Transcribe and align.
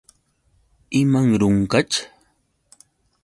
¿Imanrunqaćh? 1.01 1.97